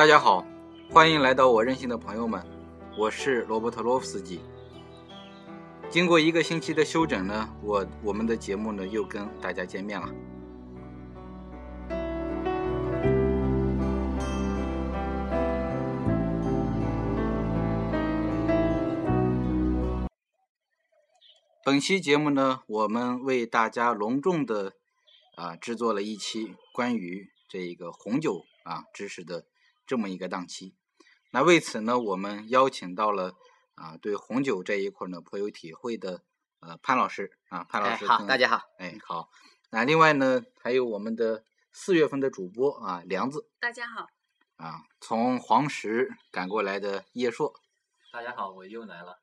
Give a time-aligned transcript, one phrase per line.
[0.00, 0.42] 大家好，
[0.90, 2.42] 欢迎来到我任性的朋友们，
[2.96, 4.40] 我是罗伯特洛夫斯基。
[5.90, 10.08] 经过一个星期的休整呢，我我们的节目呢又跟大家见面了。
[21.62, 24.72] 本期节目呢，我们为大家隆重的
[25.36, 29.44] 啊制作了一期关于这个红酒啊知识的
[29.90, 30.76] 这么一个档期。
[31.32, 33.34] 那为此呢，我们邀请到了
[33.74, 36.22] 啊对红酒这一块呢颇有体会的
[36.60, 38.04] 呃潘老师啊潘老师。
[38.04, 38.62] 哎，好，大家好。
[38.78, 39.28] 哎，好。
[39.70, 43.50] 那另外呢，还有我们的四月份的主播啊梁子。
[43.58, 44.06] 大家好。
[44.58, 47.52] 啊，从黄石赶过来的叶硕。
[48.12, 49.18] 大家好，我又来了。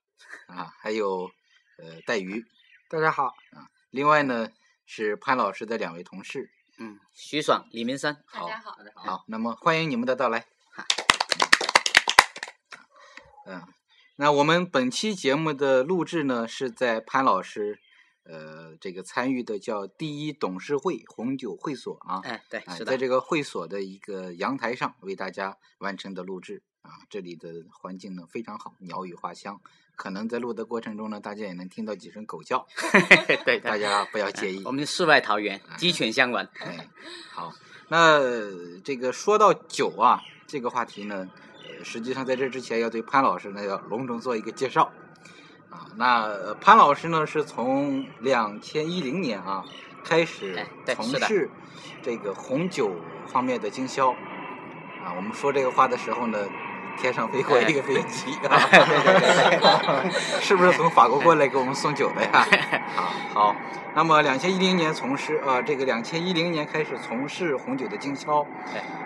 [0.48, 1.32] 啊，还有。
[1.80, 2.44] 呃，带鱼，
[2.90, 3.70] 大家好啊！
[3.92, 4.50] 另外呢，
[4.88, 9.18] 是潘老师的两位同事，嗯，徐爽、李明山，大家好，大家好。
[9.18, 10.48] 好，那么欢迎你们的到来。
[13.50, 13.64] 嗯，
[14.18, 17.80] 那我们本期节目的录制呢，是在潘老师
[18.24, 29.60] 呃这个参与的叫第一董事会红酒会所啊，哎，对，是在这个会所的一个阳台上为大家完成的录制啊，这里的环境呢非常好，鸟语花香。
[29.96, 32.68] 可能在录的过程中呢，大家也能听到几声狗叫，
[33.46, 34.62] 对，大家不要介意。
[34.64, 36.48] 我们世外桃源，鸡犬相闻。
[36.60, 36.88] 哎，
[37.32, 37.52] 好，
[37.88, 38.20] 那
[38.82, 41.28] 这个说到酒啊，这个话题呢，
[41.84, 44.92] 实际上在这之前要对潘老师呢要隆重做一个介绍
[45.70, 45.86] 啊。
[45.96, 49.64] 那潘老师呢是从两千一零年啊
[50.04, 51.50] 开始从事
[52.02, 52.92] 这个红酒
[53.28, 55.14] 方面的经销啊。
[55.16, 56.38] 我们说这个话的时候呢。
[57.00, 58.58] 天上飞过一个飞机啊，
[60.42, 62.44] 是不是从法国过来给我们送酒的呀？
[62.96, 63.56] 好，好，
[63.94, 68.48] 那么两千一零年从事啊，这个两千一零年开始从事红酒的经销，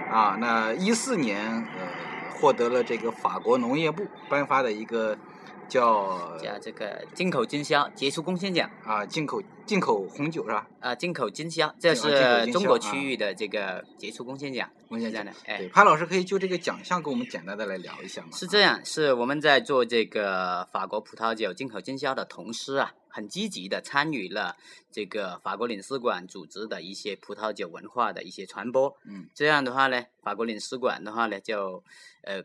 [0.09, 1.85] 啊，那一四年呃
[2.41, 5.15] 获得了这个法国农业部颁发的一个。
[5.71, 10.67] 叫叫这个进口经销杰出贡献奖啊，进口进口红酒是吧？
[10.81, 15.31] 啊，进口经销，这是中国区域的这个杰出贡献奖，贡献奖的。
[15.45, 18.27] 哎，潘老师可以就这个奖项跟我们简单的来聊一下吗？
[18.33, 24.57] 是这样，是我们在做这个法国葡萄酒进口经销的同时啊，很积极的参与了
[24.91, 28.97] 这个法国领事馆组织的一些葡萄酒文化的一些传播。
[29.05, 31.83] 嗯，这样的话呢，法国领事馆的话呢，就
[32.23, 32.43] 呃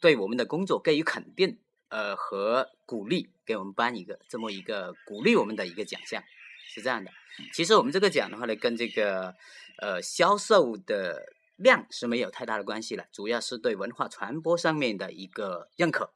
[0.00, 1.58] 对我们的工作给予肯定。
[1.90, 6.20] 呃，和鼓励给我们颁一个这么一个鼓励我们的一个奖项，
[6.66, 7.10] 是这样的。
[7.52, 9.36] 其实我们这个奖的话呢，跟这个
[9.78, 16.10] 呃销售的量是没有太大的关系了，主要是对文化传播上面的一个认可。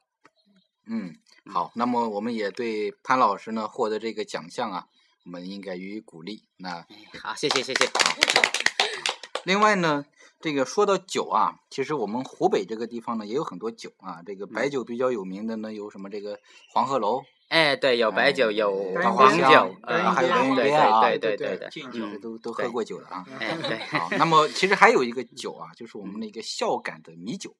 [0.85, 1.15] 嗯，
[1.51, 4.85] 好，那么我们也对潘老师呢获得这个奖项啊，
[5.25, 6.43] 我们应该予以鼓励。
[6.57, 6.85] 那
[7.21, 7.89] 好，谢谢谢谢。
[9.43, 10.05] 另外呢。
[10.41, 14.23] 这个说到酒啊，其实我们湖北这个地方呢也有很多酒啊。
[14.25, 16.09] 这个白酒比较有名的呢有什么？
[16.09, 16.39] 这个
[16.73, 17.21] 黄鹤楼。
[17.49, 23.25] 哎，对，有白酒，有黄酒，呃，还有白云啊，对对对对，嗯，都都喝过酒了啊。
[23.37, 23.77] 哎，对。
[23.79, 27.53] 好，那么其实还有一个酒啊，就是我们那个孝感的米酒。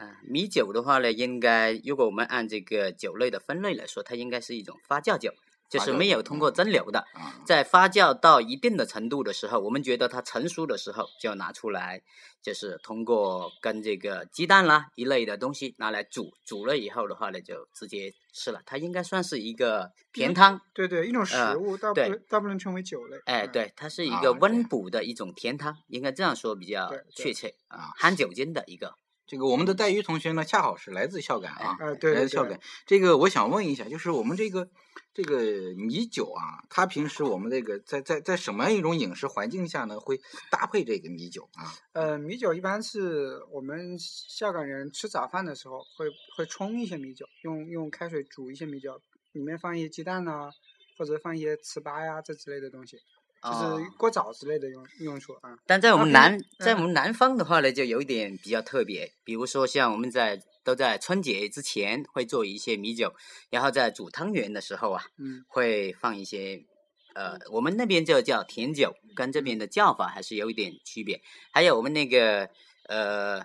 [0.00, 5.32] 嗯，米酒的话呢，应该如果我们按这个酒类的分类来说，它应该是一种发酵酒。
[5.70, 7.06] 就是没有通过蒸馏的，
[7.46, 12.02] 在发酵到一定的程度的时候，我们觉得它成熟的时候，就拿出来，
[12.42, 18.60] 就是通过跟这个鸡蛋啦一类的东西拿来煮，煮了以后的话呢，就直接吃了。
[18.66, 23.16] 它应该算是一个甜汤，对对，一种食物，大不大不能称为酒类。
[23.26, 28.96] 哎，对，它是一个温补的一种甜汤，应该这样说比较确切啊，含酒精的一个。
[29.30, 32.58] 这个我们的带鱼同学呢，恰好是来自孝感啊，对来自孝感。
[32.84, 34.68] 这个我想问一下，就是我们这个
[35.14, 41.70] 这个米酒啊，它平时我们这个在在在什么样一种饮食环境下呢，会搭配这个米酒啊？
[41.92, 46.06] 呃，米酒一般是我们孝感人吃早饭的时候会
[46.36, 49.00] 会冲一些米酒，用用开水煮一些米酒，
[49.30, 50.50] 里面放一些鸡蛋呐，
[50.98, 52.98] 或者放一些糍粑呀这之类的东西。
[53.42, 63.14] 就是过早之类的用用处啊，但在我们南在我们南方的话呢，就有一点比较特别，比如说像我们在都在春节之前会做一些米酒，
[63.48, 66.66] 然后在煮汤圆的时候啊，嗯，会放一些，
[67.14, 71.22] 呃，我们那边就叫甜酒，跟这边的叫法还是有一点区别。
[71.50, 72.50] 还有我们那个
[72.88, 73.40] 呃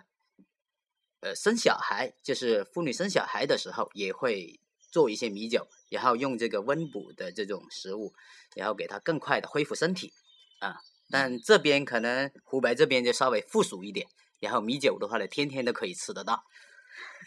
[1.22, 4.60] 呃生小孩，就是妇女生小孩的时候也会
[4.92, 5.66] 做一些米酒。
[5.90, 8.14] 然后用这个温补的这种食物，
[8.56, 10.14] 然后给它更快的恢复身体
[10.60, 10.78] 啊。
[11.10, 14.08] 但这边可能湖北这边就稍微富庶一点，
[14.40, 16.44] 然后米酒的话呢，天天都可以吃得到，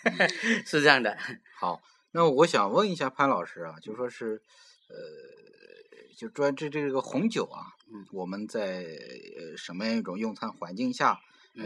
[0.66, 1.16] 是这样的。
[1.56, 4.43] 好，那我想问一下潘老师啊，就说是
[4.88, 4.96] 呃，
[6.16, 7.76] 就专这这个红酒啊，
[8.12, 8.84] 我们在
[9.38, 11.20] 呃什么样一种用餐环境下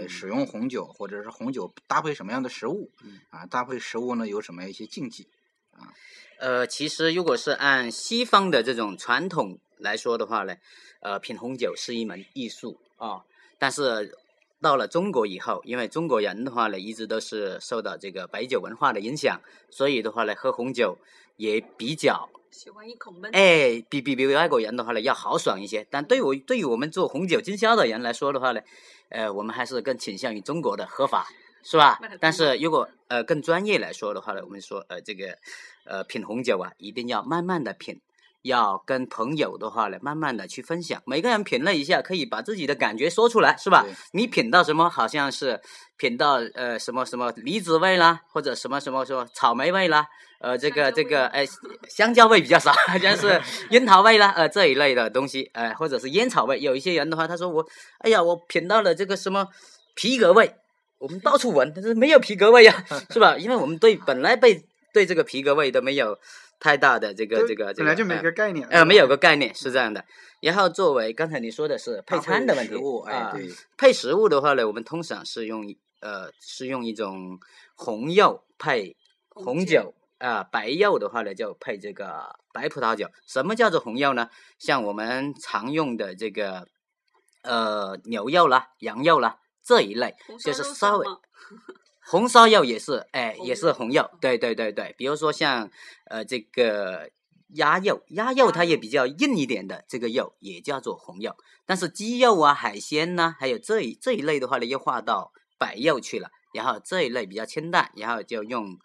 [0.07, 5.29] 使用红酒或者是红酒搭配什么样的食物嗯，啊，搭配食物呢有什么一些禁忌？
[6.39, 10.57] 呃，其实如果是按西方的这种传统来说的话呢，
[11.01, 13.23] 呃，品红酒是一门艺术啊、
[13.59, 14.17] 但是
[14.61, 19.41] 到了中国以后，因为中国人的话呢，一直都是受到这个白酒文化的影响，
[19.71, 20.99] 所以的话呢，喝红酒
[21.37, 23.31] 也比较喜欢一口闷。
[23.33, 25.85] 哎，比比比外国人的话呢要豪爽一些。
[25.91, 28.61] 但对我对于我们做红酒经销的人来说的话呢，
[29.09, 31.27] 呃，我们还是更倾向于中国的喝法，
[31.63, 31.99] 是吧？
[32.21, 35.37] 但是如果呃更专业来说的话呢，我们说呃这个
[35.85, 38.01] 呃品红酒啊，一定要慢慢的品。
[38.45, 43.87] 要跟朋友的话呢，慢慢的去分享，每个人品了一下，可以把自己的感觉说出来，是吧？
[44.15, 45.61] 你品到什么，好像是
[45.97, 50.09] 品到呃什么什么梨子味啦，或者什么什么什么草莓味啦，
[50.41, 51.47] 呃，这个这个哎，
[51.89, 56.59] 香蕉味比较少，好像是 樱桃味啦，呃这一类的东西，呃，或者是烟草味。
[56.59, 57.65] 有一些人的话，他说我，
[58.01, 59.47] 哎呀，我品到了这个什么
[59.95, 60.53] 皮革味，
[61.03, 63.37] 我们到处闻，但是没有皮革味呀、 是吧？
[63.37, 64.65] 因为我们对本来被
[64.95, 66.17] 对这个皮革味都没有
[66.61, 68.69] 太大的这个这个这个，本来就没呃个概念。
[68.69, 70.05] 呃，没有个概念是这样的。
[70.41, 75.65] 然后作为刚才你说的是配餐的问题物，哎啊，对，配食物的话呢，我们通常是用
[76.01, 77.37] 呃是用一种
[77.75, 78.97] 红肉配
[79.31, 83.09] 红酒红酒啊、白肉的话呢就配这个白葡萄酒。
[83.27, 84.29] 什么叫做红肉呢？
[84.59, 86.69] 像我们常用的这个
[87.43, 91.07] 呃牛肉啦、羊肉啦这一类，就是稍微
[92.05, 95.71] 红烧肉也是，哎，也是红肉，对对对对，比如说像
[96.07, 97.11] 呃这个
[97.55, 108.77] 鸭肉，鸭肉它也比较硬一点的这个肉也叫做红肉，但是鸡肉啊、海鲜呐、还有这一这一类的话呢，又划到白肉去了，然后这一类比较清淡，然后就用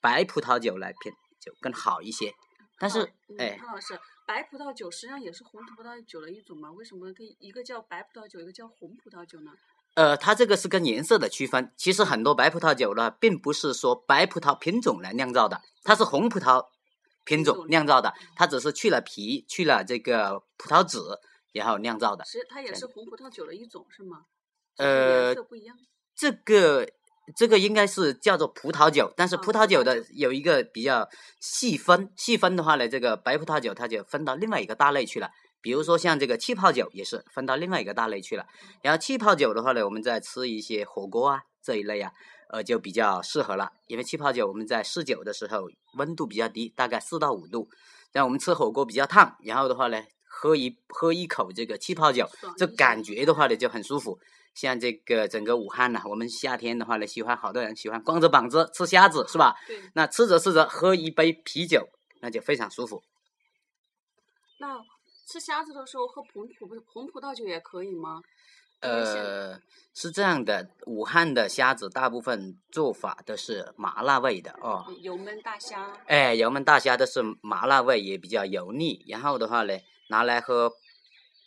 [0.00, 2.32] 白葡萄酒来品，就更好一些。
[2.76, 3.08] 但是
[3.38, 3.96] 哎，潘老师，
[4.26, 6.72] 白葡萄酒实际上也是红葡萄酒的一种嘛？
[6.72, 9.52] 为什么跟一个叫白葡萄酒，一个叫红葡萄酒呢？
[9.94, 11.72] 呃，它这个是跟颜色的区分。
[11.76, 16.66] 其实很多白葡萄酒呢，并不是说白葡萄品种来酿造的，它是红葡萄
[17.24, 21.20] 品种酿造的，它只是去了皮，去了这个葡萄籽，
[21.52, 22.24] 然后酿造的。
[22.24, 24.22] 其实它也是红葡萄酒的一种，是吗？
[24.78, 25.76] 呃色不一样。
[26.16, 26.88] 这个
[27.36, 31.08] 这个应该是叫做葡萄酒，但是哦葡萄酒的有一个比较
[31.40, 35.30] 细分，细分的话呢，这个白葡萄酒它就分到另外一个大类去了。
[35.64, 38.44] 比如说像这个气泡酒也是分到另外一个大类去了。
[38.82, 42.12] 然后气泡酒的话呢，我们再吃一些火锅啊这一类啊，
[42.50, 47.70] 呃就比较适合了，因为气泡酒我们在试酒的时候温度比较低，大概四到五度，
[48.12, 52.28] 但我们吃火锅比较烫，然后的话呢，喝一喝一口这个气泡酒，
[52.58, 54.18] 这感觉的话呢就很舒服。
[54.54, 59.56] 像这个整个武汉呢、我们夏天的话呢，喜欢好多人喜欢光着膀子吃虾子，是吧？
[59.66, 61.88] 对，那吃着吃着喝一杯啤酒，
[62.20, 63.02] 那就非常舒服。
[64.60, 64.76] 那
[65.26, 68.22] 吃虾子的时候喝红葡红葡萄酒也可以吗？
[68.80, 69.58] 呃，
[69.94, 74.84] 是这样的，武汉的虾子大部分做法都是麻辣味的哦。
[75.00, 79.02] 油焖大虾，哎，油焖大虾都是麻辣味，也比较油腻。
[79.08, 79.78] 然后的话呢，
[80.08, 80.70] 拿来喝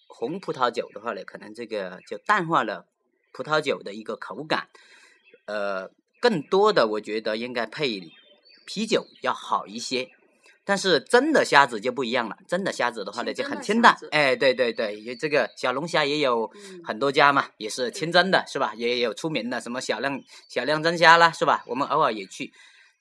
[0.07, 2.87] 红葡萄酒的话呢，可能这个就淡化了
[3.31, 4.69] 葡萄酒的一个口感。
[5.45, 8.01] 呃，更多的我觉得应该配
[8.65, 10.09] 啤酒要好一些。
[10.67, 13.95] 但是真的虾子就不一样了，真的虾子的话呢就很清淡。
[14.11, 18.73] 哎，对对对，因为这个小龙虾也有嗯很多家嘛，也是清蒸的，是吧？
[18.75, 21.63] 也有出名的什么小亮小亮蒸虾啦，是吧？
[21.67, 22.51] 我们偶尔也去。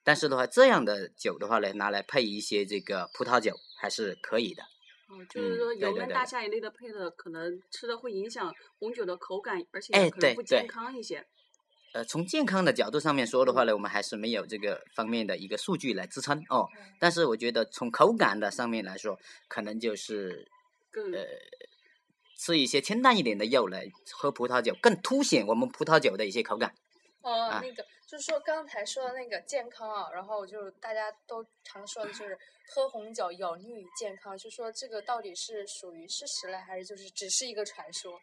[0.04, 4.62] 但是的话，这样的酒的话呢，拿来配一些这个葡萄酒还是可以的。
[5.08, 11.26] 哦，就是嗯说油焖大虾一类的配的，可能吃的会影响红酒的口感，而且可能对不健康一些。
[11.92, 16.68] 呃，从健康的角度上面说的话呢，我们还是没有这个方面的一个数据来支撑哦。
[17.00, 20.46] 但是我觉得从口感的上面来说，可能就是
[20.90, 21.24] 更呃
[22.38, 26.74] 吃一些清淡一点的肉来喝葡萄酒，更凸显我们葡萄酒的一些口感。
[27.22, 32.38] 哦，啊那个就是说刚才说的那个健康啊，然后就是大家都常说的就是
[32.74, 38.20] 喝红酒有利于健康，就说这个到底是属于事实嘞，还是就是只是一个传说？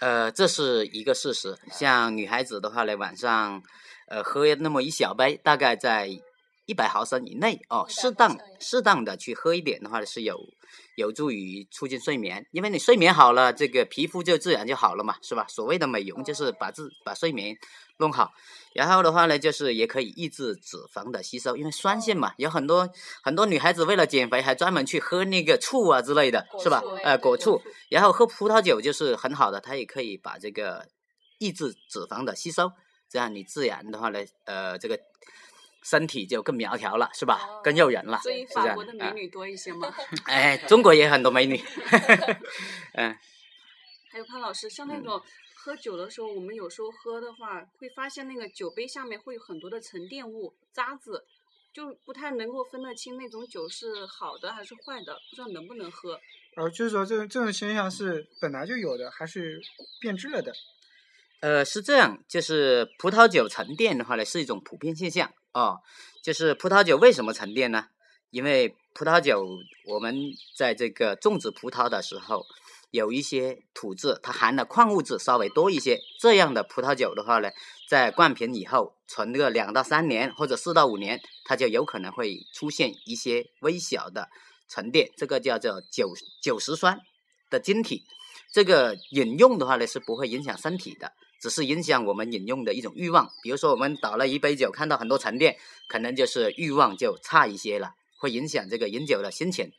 [0.00, 1.56] 呃，这是一个事实。
[1.70, 3.62] 像女孩子的话呢，晚上
[4.08, 6.08] 呃喝那么一小杯，大概在
[6.72, 7.60] 一百毫升以内。
[7.68, 10.40] 哦，适当适当的去喝一点的话是有
[10.96, 15.44] 有助于促进睡眠，因为你睡眠好了，这个皮肤就自然就好了嘛，是吧？
[15.48, 17.54] 所谓的美容就是把自把睡眠
[17.98, 18.32] 弄好，
[18.74, 22.88] 然后的话呢，就是也可以抑制脂肪的吸收，因为酸性嘛，有很多
[23.22, 26.82] 很多女孩子为了减肥还专门去喝那个醋啊之类的，是吧？
[27.04, 27.60] 呃，果醋，
[27.90, 30.88] 然后喝葡萄酒就是很好的，它也可以把这个
[31.38, 32.72] 抑制脂肪的吸收，
[33.10, 34.98] 这样你自然的话呢，呃，这个
[35.82, 37.40] 身体就更苗条了，是吧？
[37.62, 39.92] 更诱人了，所以法国的美啊女多一些吗。
[40.26, 41.56] 哎，中国也很多美女，
[42.94, 43.16] 嗯，
[44.10, 45.22] 还有潘老师，像那嗯种
[45.54, 51.24] 喝酒的时候，我们有时候喝的话，会发现那个酒杯下面会有很多的沉淀物、渣子，
[51.72, 56.20] 就不太能够分得清那种酒是好的还是坏的，不知道能不能喝。
[56.56, 59.60] 呃，就是说这种这种现象是本来就有的，还是
[60.00, 60.52] 变质了的？
[61.40, 65.80] 呃，是这样，就是葡萄酒沉淀的话呢，是一种普遍现象哦。
[66.22, 67.86] 就是葡萄酒为什么沉淀呢？
[68.30, 69.46] 因为葡萄酒
[69.86, 72.46] 我们在这个种植葡萄的时候，
[72.90, 77.50] 有一些土质它含的矿物质稍微多一些，这样的葡萄酒的话呢，
[77.88, 84.28] 在灌瓶以后存个两到三年或者四到五年，它就有可能会出现一些微小的
[84.68, 86.98] 沉淀，这个叫做酒酒石酸
[87.50, 88.04] 的晶体。
[88.52, 93.28] 这个饮用的话呢是不会影响身体的，只是影响我们饮用的一种欲望。
[93.42, 95.56] 比如说我们倒了一杯酒，看到很多沉淀，
[95.88, 99.72] 可能就是欲望就差一些了，会影响这个饮酒的心情，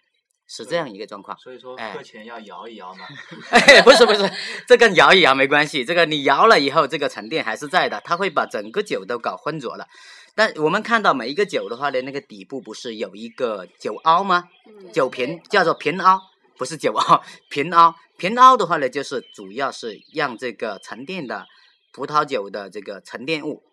[0.46, 1.38] 是这样一个状况。
[1.40, 3.06] 所以说哎喝前要摇一摇嘛。
[3.50, 4.30] 哎，不是不是，
[4.68, 5.86] 这跟摇一摇没关系。
[5.86, 9.88] 这个你摇了以后，这个沉淀还是在的，它会把整个酒都搞浑浊了。
[10.36, 14.50] 但我们看到每一个酒的话呢，那个底部不是有一个酒凹吗？
[14.68, 16.20] 嗯，酒瓶叫做瓶凹，
[16.58, 17.96] 不是酒啊， 瓶凹。
[18.18, 21.46] 瓶凹的话呢，就是主要是让这个沉淀的
[21.92, 23.64] 葡萄酒的这个沉淀物，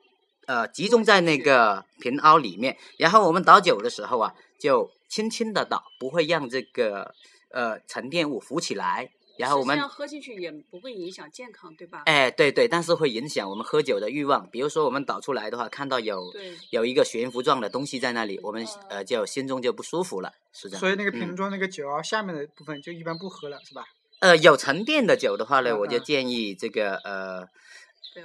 [0.46, 2.76] 呃，集中在那个瓶凹里面。
[2.96, 7.14] 然后我们倒酒的时候啊，就轻轻的倒，不会让这个
[7.50, 9.10] 呃沉淀物浮起来。
[9.40, 12.02] 然后我们这样喝进去也不会影响健康，对吧？
[12.06, 14.48] 哎，对对，但是会影响我们喝酒的欲望。
[14.50, 16.32] 比如说我们倒出来的话，看到有，
[16.70, 20.80] 有一个悬浮状的东西在那里，我们呃就心中就不舒服了，是这样。
[20.80, 23.84] 所以那个嗯瓶装那个酒啊，下面的部分就一般不喝了，是吧？
[24.20, 27.40] 呃，有沉淀的酒的话呢，嗯我就嗯建议这个呃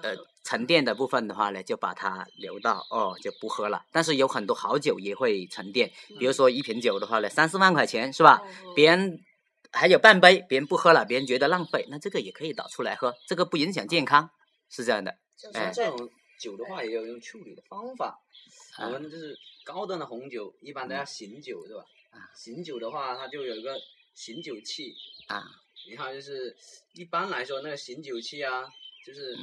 [0.02, 3.84] 呃沉淀的部分的话呢，就把它留到哦，就不喝了。
[3.92, 8.42] 但是有很多好酒也会沉淀，比如说一瓶酒的话呢，三四万块钱是吧？
[8.66, 9.20] 哦别人
[9.76, 14.30] 还有半杯，别人不喝了，别人觉得浪费，那这个也可以倒出来喝，这个不影响健康，
[14.70, 15.18] 是这样的。
[15.38, 18.22] 就是哎这种酒的话，也有一种处理的方法。
[18.78, 21.84] 啊我们就是高端的红酒，一般都要醒酒，是吧？
[22.36, 23.78] 醒酒的话，它就有一个
[24.14, 24.96] 醒酒器
[25.28, 25.44] 啊。
[25.88, 26.56] 你看，就是
[26.94, 28.66] 一般来说，那个醒酒器啊，
[29.06, 29.40] 就是嗯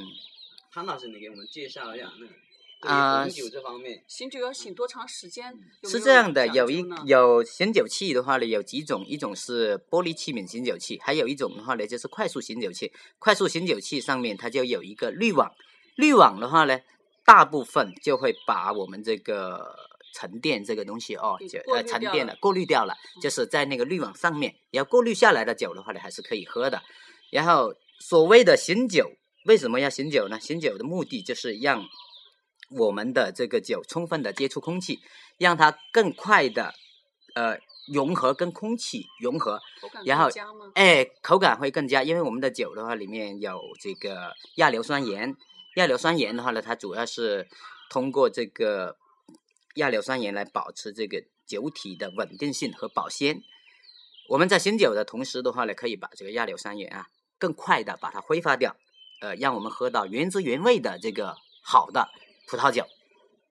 [0.71, 2.52] 潘老师，你给我们介绍一下那个对
[2.89, 4.03] 啊醒酒这方面。
[4.07, 5.53] 醒酒要醒多长时间？
[5.81, 12.91] 有是这样的，有一有醒酒器的话呢，有几种，一种是玻璃器皿醒酒器，还有一种的话呢就是快速醒酒器。
[13.19, 15.51] 快速醒酒器上面它就有一个滤网，
[15.95, 16.79] 滤网的话呢，
[17.25, 19.75] 大部分就会把我们这个
[20.13, 26.81] 沉淀这个东西哦，就沉淀了了，过滤掉了，嗯就是在那个滤网上面，然后过滤下来的酒的话呢还是可以喝的。
[27.31, 29.11] 然后所谓的醒酒，
[29.45, 30.39] 为什么要醒酒呢？
[30.39, 31.83] 醒酒的目的就是让
[32.69, 34.99] 我们的这个酒充分的接触空气，
[35.37, 36.73] 让它更快的
[37.35, 37.57] 呃
[37.91, 39.59] 融合跟空气融合，
[40.05, 40.29] 然后？
[40.73, 45.35] 哎，口感会更佳，因为我们的酒的话里面有这个亚硫酸盐，
[45.75, 47.47] 亚硫酸盐的话呢，它主要是
[47.89, 48.95] 通过这个
[49.75, 53.41] 亚硫酸盐来保持这个酒体的稳定性和保鲜。
[54.29, 58.75] 我们在醒酒的同时的话呢，可以把这个亚硫酸盐啊更快的把它挥发掉，
[59.21, 62.09] 呃，让我们喝到原汁原味的这个好的
[62.47, 62.85] 葡萄酒，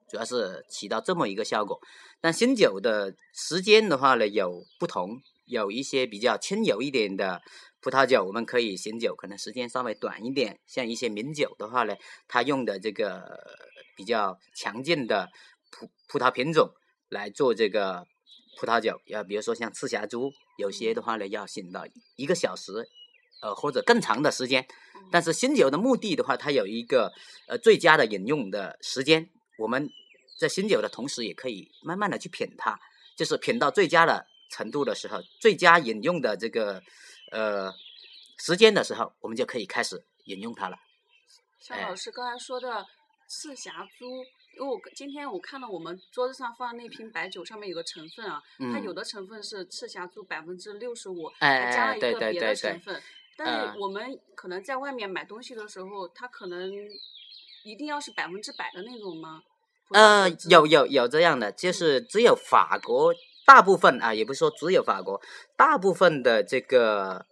[0.08, 1.80] 主要是起到这么一个效果。
[2.20, 7.40] 但醒酒的时间的话呢有不同，有一些比较轻柔一点的
[7.80, 10.60] 葡萄酒，我们可以醒酒，可能时间稍微短一点。
[10.66, 11.94] 像一些名酒的话呢，
[12.28, 13.40] 它用的这个
[13.96, 15.28] 比较强劲的
[15.70, 16.70] 葡葡萄品种
[17.08, 18.06] 来做这个
[18.60, 21.84] 葡萄酒，要比如说像赤霞珠，有些的话呢要醒到
[22.16, 22.72] 一个小时，
[23.42, 24.66] 呃或者更长的时间。
[25.10, 27.12] 但是新酒的目的的话，它有一个
[27.46, 29.90] 呃最佳的饮用的时间，我们
[30.38, 32.78] 在新酒的同时，也可以慢慢的去品它，
[33.14, 36.82] 就是品到最佳的程度的时候，最佳饮用的这个
[37.30, 37.70] 呃
[38.38, 40.76] 时间的时候，我们就可以开始饮用它了。
[40.76, 40.80] 哎
[41.60, 42.84] 像老师刚才说的
[43.28, 44.06] 赤霞珠，
[44.58, 53.02] 因为我今天我看到我们桌子上放的那瓶白酒上面有个成分啊，它有嗯的成分是赤霞珠百分之六十五，哎还加了一对个别的对对对成分。
[53.36, 53.72] 但嗯。
[53.72, 56.70] 是我们可能在外面买东西的时候，它可能
[57.64, 59.42] 一定要是百分之百的那种吗？
[59.92, 65.20] 呃有有有这样的，就是只有法国大部分啊，也不是说只有法国，
[65.56, 67.26] 大部分的这个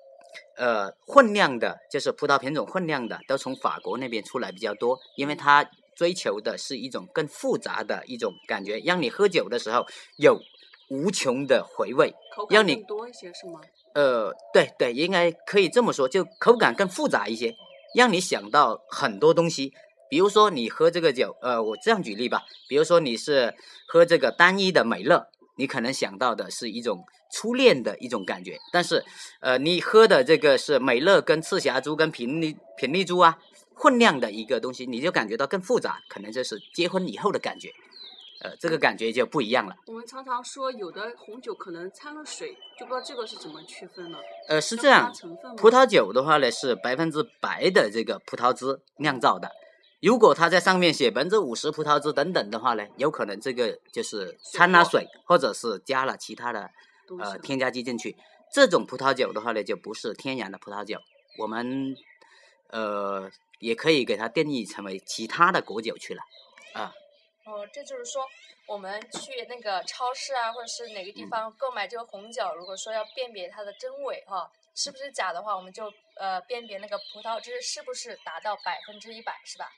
[0.56, 5.64] 呃混酿的，就是葡萄品种混酿的，都从法国那边出来比较多，因为它
[5.94, 10.38] 追求的是一种更复杂的一种感觉，让你喝酒的时候有
[10.90, 12.14] 无穷的回味。
[12.36, 13.60] 口让你多一些是吗？
[13.94, 17.54] 呃，对对，应该可以这么说，就口感更复杂一些，
[17.96, 19.72] 让你想到很多东西。
[20.08, 23.54] 比如说你喝这个酒，呃，我这样举例吧，比如说你是
[23.88, 29.04] 喝这个单一的美乐，你可能想到的是一种初恋的一种感觉，但是
[29.40, 33.38] 呃，你喝的这个是美乐跟赤霞珠跟品丽平丽珠啊
[33.74, 37.70] 混酿的一个东西，你就感觉到更复杂，可能这是结婚以后的感觉，
[38.42, 39.76] 呃，这个感觉就不一样了。
[39.86, 44.18] 我们常常说有的红酒可能掺了水，就不知道这个是怎么区分了。
[44.48, 45.12] 呃，是这样，
[45.58, 49.50] 葡萄酒的话呢是百分之百的这个葡萄汁酿造的。
[50.00, 56.70] 如果它在上面写百分之五十葡萄汁等等的话呢，有可能这个就是掺了水，或者是加了其他的
[57.18, 58.16] 呃添加剂进去。
[58.50, 60.98] 这种葡萄酒的话呢，就不是天然的葡萄酒，
[61.38, 61.94] 我们
[62.70, 66.22] 呃也可以给它定义成为其他的果酒去了。
[67.44, 68.22] 哦，这就是说，
[68.66, 79.70] 我们去那个超市啊，或者是哪个地方购买这个红酒，如果说要辨别它的真伪哈，是不是假的话，我们就呃辨别那个葡萄汁是不是达到百分之一百，是吧？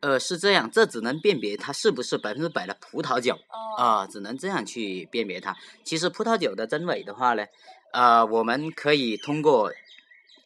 [0.00, 3.34] 呃，是这样，这只能辨别它是不是百分之百的葡萄酒。
[3.48, 5.56] 哦，啊、只能这样去辨别它。
[5.84, 7.44] 其实葡萄酒的真伪的话呢，
[7.92, 9.72] 呃，我们可以通过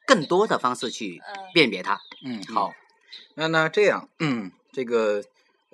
[0.07, 2.01] 更多的方式去嗯辨别它。
[2.25, 2.73] 嗯，好，
[3.35, 5.23] 那那这样，嗯，这个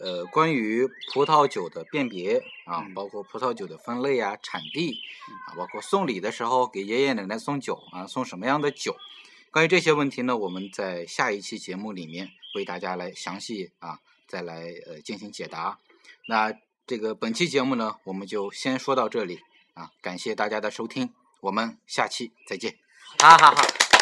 [0.00, 5.00] 呃，关于葡萄酒的辨别啊，嗯包括葡萄酒的分类啊、产地
[5.46, 8.96] 啊，包括送礼的时候给爷爷奶奶送酒啊，送什么样的酒，
[9.50, 15.78] 关于这些问题呢，我们在下一期节目里面为大家来详细啊，再来呃进行解答。
[16.26, 16.52] 那
[16.86, 19.40] 这个本期节目呢，我们就先说到这里
[19.74, 22.76] 啊，感谢大家的收听，我们下期再见。
[23.20, 23.97] 好好好。